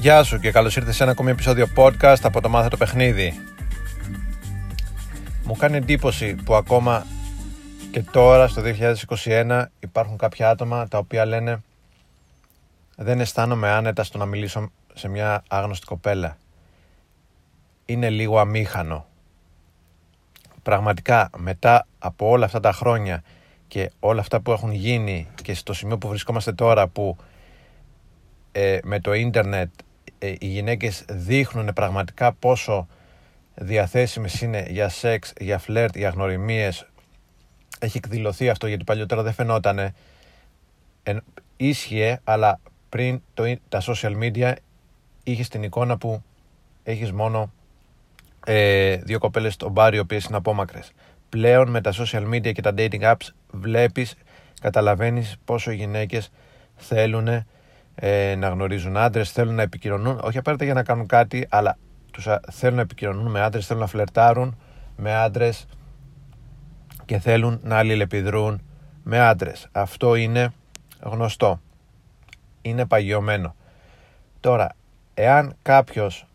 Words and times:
Γεια 0.00 0.22
σου 0.22 0.38
και 0.38 0.50
καλώς 0.50 0.76
ήρθες 0.76 0.96
σε 0.96 1.02
ένα 1.02 1.12
ακόμη 1.12 1.30
επεισόδιο 1.30 1.66
podcast 1.76 2.16
από 2.22 2.40
το 2.40 2.48
Μάθε 2.48 2.68
το 2.68 2.76
Παιχνίδι. 2.76 3.32
Μου 5.44 5.56
κάνει 5.56 5.76
εντύπωση 5.76 6.34
που 6.34 6.54
ακόμα 6.54 7.06
και 7.90 8.02
τώρα 8.02 8.48
στο 8.48 8.62
2021 9.24 9.64
υπάρχουν 9.80 10.16
κάποια 10.16 10.50
άτομα 10.50 10.88
τα 10.88 10.98
οποία 10.98 11.24
λένε 11.24 11.62
δεν 12.96 13.20
αισθάνομαι 13.20 13.68
άνετα 13.68 14.04
στο 14.04 14.18
να 14.18 14.26
μιλήσω 14.26 14.70
σε 14.94 15.08
μια 15.08 15.42
άγνωστη 15.48 15.86
κοπέλα. 15.86 16.36
Είναι 17.84 18.10
λίγο 18.10 18.38
αμήχανο. 18.38 19.06
Πραγματικά 20.62 21.30
μετά 21.36 21.86
από 21.98 22.28
όλα 22.28 22.44
αυτά 22.44 22.60
τα 22.60 22.72
χρόνια 22.72 23.22
και 23.68 23.90
όλα 24.00 24.20
αυτά 24.20 24.40
που 24.40 24.52
έχουν 24.52 24.72
γίνει 24.72 25.28
και 25.42 25.54
στο 25.54 25.72
σημείο 25.72 25.98
που 25.98 26.08
βρισκόμαστε 26.08 26.52
τώρα 26.52 26.86
που 26.88 27.16
ε, 28.52 28.78
με 28.82 29.00
το 29.00 29.12
ίντερνετ 29.12 29.70
ε, 29.78 29.88
οι 30.20 30.46
γυναίκες 30.46 31.04
δείχνουν 31.08 31.72
πραγματικά 31.74 32.32
πόσο 32.32 32.88
διαθέσιμες 33.54 34.40
είναι 34.40 34.66
για 34.68 34.88
σεξ, 34.88 35.32
για 35.40 35.58
φλερτ, 35.58 35.96
για 35.96 36.08
γνωριμίες. 36.08 36.86
Έχει 37.78 37.96
εκδηλωθεί 37.96 38.48
αυτό 38.48 38.66
γιατί 38.66 38.84
παλιότερα 38.84 39.22
δεν 39.22 39.32
φαινότανε 39.32 39.94
ίσχυε 41.56 42.20
αλλά 42.24 42.60
πριν 42.88 43.22
το, 43.34 43.56
τα 43.68 43.82
social 43.82 44.22
media 44.22 44.52
είχες 45.24 45.48
την 45.48 45.62
εικόνα 45.62 45.98
που 45.98 46.22
έχεις 46.82 47.12
μόνο 47.12 47.52
ε, 48.46 48.96
δύο 48.96 49.18
κοπέλες 49.18 49.54
στο 49.54 49.68
μπάρι 49.68 49.96
οι 49.96 50.00
οποίες 50.00 50.24
είναι 50.24 50.36
απόμακρες. 50.36 50.92
Πλέον 51.28 51.70
με 51.70 51.80
τα 51.80 51.92
social 51.92 52.28
media 52.34 52.52
και 52.52 52.62
τα 52.62 52.74
dating 52.76 53.02
apps 53.02 53.28
βλέπεις, 53.50 54.14
καταλαβαίνεις 54.60 55.36
πόσο 55.44 55.70
οι 55.70 55.74
γυναίκες 55.74 56.30
θέλουν 56.76 57.46
ε, 58.02 58.34
να 58.34 58.48
γνωρίζουν 58.48 58.96
άντρες, 58.96 59.32
θέλουν 59.32 59.54
να 59.54 59.62
επικοινωνούν, 59.62 60.20
όχι 60.22 60.38
απαραίτητα 60.38 60.64
για 60.64 60.74
να 60.74 60.82
κάνουν 60.82 61.06
κάτι, 61.06 61.46
αλλά 61.50 61.78
τους 62.10 62.26
θέλουν 62.50 62.76
να 62.76 62.82
επικοινωνούν 62.82 63.30
με 63.30 63.40
άντρες, 63.40 63.66
θέλουν 63.66 63.82
να 63.82 63.88
φλερτάρουν 63.88 64.58
με 64.96 65.14
άντρες 65.14 65.66
και 67.04 67.18
θέλουν 67.18 67.60
να 67.62 67.76
αλληλεπιδρούν 67.76 68.62
με 69.02 69.20
άντρες. 69.20 69.68
Αυτό 69.72 70.14
είναι 70.14 70.52
γνωστό. 71.00 71.60
Είναι 72.62 72.86
παγιωμένο. 72.86 73.54
Τώρα, 74.40 74.74
εάν 75.14 75.56
κάποιος 75.62 76.26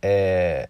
ε, 0.00 0.62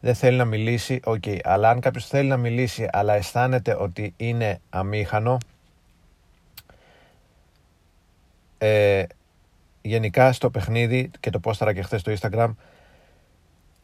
δεν 0.00 0.14
θέλει 0.14 0.36
να 0.36 0.44
μιλήσει, 0.44 1.00
ok. 1.04 1.22
Okay. 1.26 1.38
Αλλά 1.44 1.68
αν 1.70 1.80
κάποιος 1.80 2.06
θέλει 2.06 2.28
να 2.28 2.36
μιλήσει, 2.36 2.88
αλλά 2.92 3.14
αισθάνεται 3.14 3.76
ότι 3.78 4.14
είναι 4.16 4.60
αμήχανο, 4.70 5.38
ε, 8.58 9.02
γενικά 9.82 10.32
στο 10.32 10.50
παιχνίδι 10.50 11.10
και 11.20 11.30
το 11.30 11.40
πόσταρα 11.40 11.72
και 11.72 11.82
χθες 11.82 12.00
στο 12.00 12.12
Instagram 12.20 12.54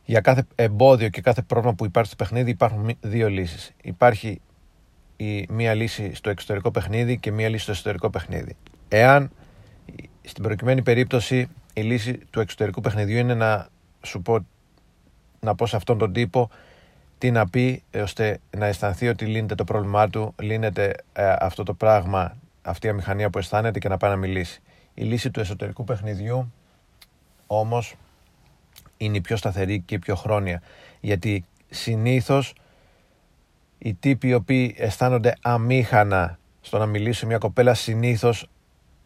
για 0.04 0.20
κάθε 0.20 0.46
εμπόδιο 0.54 1.08
και 1.08 1.20
κάθε 1.20 1.42
πρόβλημα 1.42 1.74
που 1.74 1.84
υπάρχει 1.84 2.08
στο 2.08 2.24
παιχνίδι 2.24 2.50
υπάρχουν 2.50 2.90
δύο 3.00 3.28
λύσεις. 3.28 3.72
Υπάρχει 3.82 4.40
η 5.16 5.46
μία 5.50 5.74
λύση 5.74 6.14
στο 6.14 6.30
εξωτερικό 6.30 6.70
παιχνίδι 6.70 7.18
και 7.18 7.30
μία 7.30 7.48
λύση 7.48 7.62
στο 7.62 7.72
εσωτερικό 7.72 8.10
παιχνίδι. 8.10 8.56
Εάν 8.88 9.30
στην 10.22 10.42
προκειμένη 10.42 10.82
περίπτωση 10.82 11.48
η 11.72 11.80
λύση 11.80 12.18
του 12.30 12.40
εξωτερικού 12.40 12.80
παιχνιδιού 12.80 13.18
είναι 13.18 13.34
να 13.34 13.68
σου 14.02 14.22
πω 14.22 14.46
να 15.40 15.54
πω 15.54 15.66
σε 15.66 15.76
αυτόν 15.76 15.98
τον 15.98 16.12
τύπο 16.12 16.50
τι 17.18 17.30
να 17.30 17.48
πει 17.48 17.82
ώστε 17.94 18.40
να 18.56 18.66
αισθανθεί 18.66 19.08
ότι 19.08 19.24
λύνεται 19.24 19.54
το 19.54 19.64
πρόβλημά 19.64 20.08
του, 20.08 20.34
λύνεται 20.40 20.94
ε, 21.12 21.34
αυτό 21.38 21.62
το 21.62 21.74
πράγμα, 21.74 22.36
αυτή 22.70 22.86
η 22.86 22.90
αμηχανία 22.90 23.30
που 23.30 23.38
αισθάνεται 23.38 23.78
και 23.78 23.88
να 23.88 23.96
πάει 23.96 24.10
να 24.10 24.16
μιλήσει. 24.16 24.62
Η 24.94 25.02
λύση 25.02 25.30
του 25.30 25.40
εσωτερικού 25.40 25.84
παιχνιδιού 25.84 26.52
όμως 27.46 27.94
είναι 28.96 29.16
η 29.16 29.20
πιο 29.20 29.36
σταθερή 29.36 29.80
και 29.80 29.94
η 29.94 29.98
πιο 29.98 30.14
χρόνια. 30.14 30.62
Γιατί 31.00 31.44
συνήθως 31.70 32.54
οι 33.78 33.94
τύποι 33.94 34.28
οι 34.28 34.34
οποίοι 34.34 34.74
αισθάνονται 34.78 35.34
αμήχανα 35.42 36.38
στο 36.60 36.78
να 36.78 36.86
μιλήσει 36.86 37.26
μια 37.26 37.38
κοπέλα 37.38 37.74
συνήθως 37.74 38.48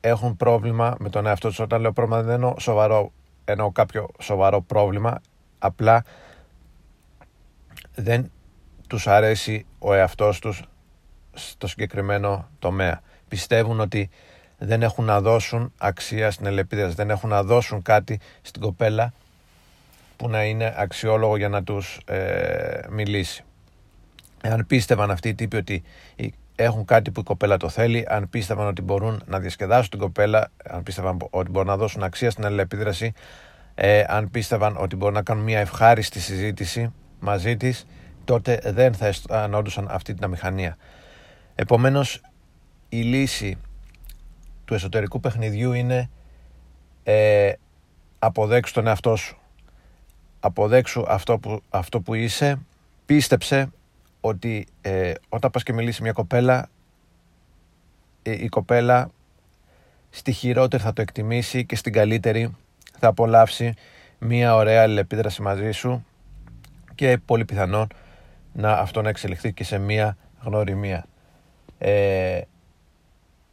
έχουν 0.00 0.36
πρόβλημα 0.36 0.96
με 0.98 1.08
τον 1.08 1.26
εαυτό 1.26 1.48
τους. 1.48 1.58
Όταν 1.58 1.80
λέω 1.80 1.92
πρόβλημα 1.92 2.22
δεν 2.22 2.34
εννοώ 2.34 2.58
σοβαρό, 2.58 3.12
εννοώ 3.44 3.72
κάποιο 3.72 4.08
σοβαρό 4.20 4.62
πρόβλημα. 4.62 5.20
Απλά 5.58 6.04
δεν 7.94 8.30
τους 8.88 9.06
αρέσει 9.06 9.66
ο 9.78 9.94
εαυτός 9.94 10.38
τους 10.38 10.62
στο 11.34 11.66
συγκεκριμένο 11.66 12.48
τομέα. 12.58 13.00
Πιστεύουν 13.28 13.80
ότι 13.80 14.10
δεν 14.58 14.82
έχουν 14.82 15.04
να 15.04 15.20
δώσουν 15.20 15.72
αξία 15.78 16.30
στην 16.30 16.46
ελεπίδραση, 16.46 16.94
δεν 16.94 17.10
έχουν 17.10 17.30
να 17.30 17.42
δώσουν 17.42 17.82
κάτι 17.82 18.20
στην 18.42 18.62
κοπέλα 18.62 19.12
που 20.16 20.28
να 20.28 20.44
είναι 20.44 20.74
αξιόλογο 20.76 21.36
για 21.36 21.48
να 21.48 21.62
τους 21.62 22.00
ε, 22.06 22.80
μιλήσει. 22.90 23.44
Αν 24.42 24.66
πίστευαν 24.66 25.10
αυτοί 25.10 25.28
οι 25.28 25.34
τύποι 25.34 25.56
ότι 25.56 25.82
έχουν 26.56 26.84
κάτι 26.84 27.10
που 27.10 27.20
η 27.20 27.22
κοπέλα 27.22 27.56
το 27.56 27.68
θέλει, 27.68 28.04
αν 28.08 28.28
πίστευαν 28.28 28.66
ότι 28.66 28.82
μπορούν 28.82 29.22
να 29.26 29.38
διασκεδάσουν 29.38 29.90
την 29.90 29.98
κοπέλα, 29.98 30.50
αν 30.70 30.82
πίστευαν 30.82 31.16
ότι 31.30 31.50
μπορούν 31.50 31.68
να 31.68 31.76
δώσουν 31.76 32.02
αξία 32.02 32.30
στην 32.30 32.44
αλληλεπίδραση, 32.44 33.12
ε, 33.74 34.04
αν 34.08 34.30
πίστευαν 34.30 34.76
ότι 34.78 34.96
μπορούν 34.96 35.14
να 35.14 35.22
κάνουν 35.22 35.44
μια 35.44 35.60
ευχάριστη 35.60 36.20
συζήτηση 36.20 36.92
μαζί 37.20 37.56
της, 37.56 37.86
τότε 38.24 38.60
δεν 38.64 38.94
θα 38.94 39.06
αισθανόντουσαν 39.06 39.86
αυτή 39.90 40.14
την 40.14 40.24
αμηχανία. 40.24 40.76
Επομένως, 41.54 42.20
η 42.88 43.00
λύση 43.02 43.58
του 44.64 44.74
εσωτερικού 44.74 45.20
παιχνιδιού 45.20 45.72
είναι 45.72 46.10
ε, 47.02 47.52
αποδέξου 48.18 48.72
τον 48.72 48.86
εαυτό 48.86 49.16
σου. 49.16 49.36
Αποδέξου 50.40 51.04
αυτό 51.08 51.38
που, 51.38 51.62
αυτό 51.70 52.00
που 52.00 52.14
είσαι. 52.14 52.58
Πίστεψε 53.06 53.70
ότι 54.20 54.66
ε, 54.80 55.12
όταν 55.28 55.50
πας 55.50 55.62
και 55.62 55.72
μιλήσεις 55.72 56.00
μια 56.00 56.12
κοπέλα 56.12 56.68
ε, 58.22 58.44
η 58.44 58.48
κοπέλα 58.48 59.10
στη 60.10 60.32
χειρότερη 60.32 60.82
θα 60.82 60.92
το 60.92 61.02
εκτιμήσει 61.02 61.66
και 61.66 61.76
στην 61.76 61.92
καλύτερη 61.92 62.56
θα 62.98 63.08
απολαύσει 63.08 63.74
μια 64.18 64.54
ωραία 64.54 64.82
αλληλεπίδραση 64.82 65.42
μαζί 65.42 65.70
σου 65.70 66.04
και 66.94 67.18
πολύ 67.18 67.44
πιθανόν 67.44 67.86
να 68.52 68.72
αυτό 68.72 69.02
να 69.02 69.08
εξελιχθεί 69.08 69.52
και 69.52 69.64
σε 69.64 69.78
μια 69.78 70.16
γνωριμία. 70.42 71.06
Ε, 71.78 72.40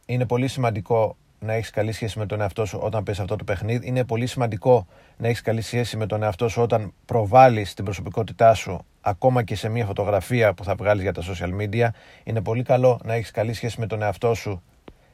είναι 0.06 0.26
πολύ 0.26 0.48
σημαντικό 0.48 1.16
να 1.38 1.52
έχεις 1.52 1.70
καλή 1.70 1.92
σχέση 1.92 2.18
με 2.18 2.26
τον 2.26 2.40
εαυτό 2.40 2.64
σου 2.64 2.78
όταν 2.82 3.02
παίζει 3.02 3.20
αυτό 3.20 3.36
το 3.36 3.44
παιχνίδι. 3.44 3.86
Είναι 3.86 4.04
πολύ 4.04 4.26
σημαντικό 4.26 4.86
να 5.16 5.28
έχεις 5.28 5.40
καλή 5.40 5.60
σχέση 5.60 5.96
με 5.96 6.06
τον 6.06 6.22
εαυτό 6.22 6.48
σου 6.48 6.62
όταν 6.62 6.92
προβάλλεις 7.04 7.74
την 7.74 7.84
προσωπικότητά 7.84 8.54
σου 8.54 8.84
ακόμα 9.00 9.42
και 9.42 9.54
σε 9.54 9.68
μια 9.68 9.86
φωτογραφία 9.86 10.54
που 10.54 10.64
θα 10.64 10.74
βγάλεις 10.74 11.02
για 11.02 11.12
τα 11.12 11.22
social 11.22 11.60
media. 11.60 11.88
Είναι 12.24 12.40
πολύ 12.40 12.62
καλό 12.62 13.00
να 13.04 13.14
έχεις 13.14 13.30
καλή 13.30 13.52
σχέση 13.52 13.80
με 13.80 13.86
τον 13.86 14.02
εαυτό 14.02 14.34
σου 14.34 14.62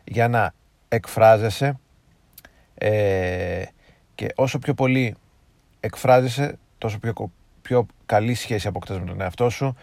για 0.04 0.28
να 0.28 0.54
εκφράζεσαι. 0.88 1.78
Ε, 2.74 3.62
και 4.14 4.28
όσο 4.34 4.58
πιο 4.58 4.74
πολύ 4.74 5.16
εκφράζεσαι, 5.80 6.58
τόσο 6.78 6.98
πιο, 6.98 7.30
πιο 7.62 7.86
καλή 8.06 8.34
σχέση 8.34 8.68
αποκτάς 8.68 8.98
με 8.98 9.06
τον 9.06 9.20
εαυτό 9.20 9.50
σου 9.50 9.76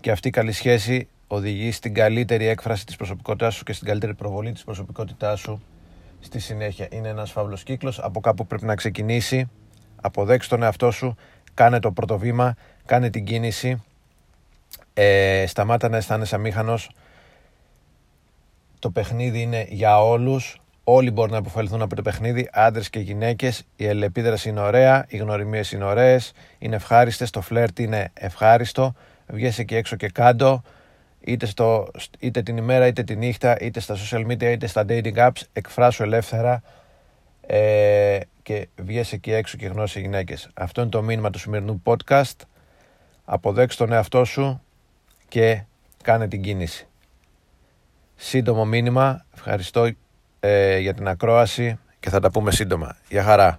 και 0.00 0.10
αυτή 0.10 0.28
η 0.28 0.30
καλή 0.30 0.52
σχέση 0.52 1.08
οδηγεί 1.32 1.72
στην 1.72 1.94
καλύτερη 1.94 2.46
έκφραση 2.46 2.86
της 2.86 2.96
προσωπικότητάς 2.96 3.54
σου 3.54 3.64
και 3.64 3.72
στην 3.72 3.86
καλύτερη 3.86 4.14
προβολή 4.14 4.52
της 4.52 4.64
προσωπικότητάς 4.64 5.40
σου. 5.40 5.62
Στη 6.20 6.38
συνέχεια. 6.38 6.88
Είναι 6.90 7.08
ένας 7.08 7.30
φαύλος 7.30 7.62
κύκλος, 7.62 7.98
από 7.98 8.20
κάπου 8.20 8.46
πρέπει 8.46 8.64
να 8.64 8.74
ξεκινήσει, 8.74 9.50
αποδέξει 10.00 10.48
τον 10.48 10.62
εαυτό 10.62 10.90
σου, 10.90 11.16
κάνε 11.54 11.78
το 11.78 11.92
πρώτο 11.92 12.18
βήμα, 12.18 12.54
κάνε 12.86 13.10
την 13.10 13.24
κίνηση, 13.24 13.82
ε, 14.94 15.44
σταμάτα 15.46 15.88
να 15.88 15.96
αισθάνεσαι 15.96 16.34
αμήχανος, 16.34 16.90
το 18.78 18.90
παιχνίδι 18.90 19.40
είναι 19.40 19.66
για 19.68 20.02
όλους, 20.02 20.60
όλοι 20.84 21.10
μπορούν 21.10 21.32
να 21.32 21.38
αποφελθούν 21.38 21.82
από 21.82 21.96
το 21.96 22.02
παιχνίδι, 22.02 22.48
άντρες 22.52 22.90
και 22.90 22.98
γυναίκες, 22.98 23.62
η 23.76 23.86
ελεπίδραση 23.86 24.48
είναι 24.48 24.60
ωραία, 24.60 25.04
οι 25.08 25.16
γνωριμίες 25.16 25.72
είναι 25.72 25.84
ωραίες, 25.84 26.32
είναι 26.58 26.76
ευχάριστες, 26.76 27.30
το 27.30 27.40
φλερτ 27.40 27.78
είναι 27.78 28.10
ευχάριστο, 28.14 28.94
βγες 29.26 29.58
εκεί 29.58 29.74
έξω 29.74 29.96
και 29.96 30.08
κάτω, 30.08 30.62
είτε, 31.20 31.46
στο, 31.46 31.90
είτε 32.18 32.42
την 32.42 32.56
ημέρα 32.56 32.86
είτε 32.86 33.02
τη 33.02 33.16
νύχτα 33.16 33.60
είτε 33.60 33.80
στα 33.80 33.96
social 33.96 34.26
media 34.26 34.42
είτε 34.42 34.66
στα 34.66 34.84
dating 34.88 35.16
apps 35.16 35.40
εκφράσου 35.52 36.02
ελεύθερα 36.02 36.62
ε, 37.40 38.20
και 38.42 38.68
βγες 38.76 39.12
εκεί 39.12 39.32
έξω 39.32 39.56
και 39.56 39.66
γνώρισε 39.66 40.00
γυναίκες. 40.00 40.48
Αυτό 40.54 40.80
είναι 40.80 40.90
το 40.90 41.02
μήνυμα 41.02 41.30
του 41.30 41.38
σημερινού 41.38 41.82
podcast. 41.84 42.36
Αποδέξου 43.24 43.78
τον 43.78 43.92
εαυτό 43.92 44.24
σου 44.24 44.62
και 45.28 45.62
κάνε 46.02 46.28
την 46.28 46.42
κίνηση. 46.42 46.88
Σύντομο 48.16 48.64
μήνυμα. 48.64 49.24
Ευχαριστώ 49.34 49.90
ε, 50.40 50.78
για 50.78 50.94
την 50.94 51.08
ακρόαση 51.08 51.78
και 52.00 52.10
θα 52.10 52.20
τα 52.20 52.30
πούμε 52.30 52.50
σύντομα. 52.50 52.96
Γεια 53.08 53.22
χαρά. 53.22 53.58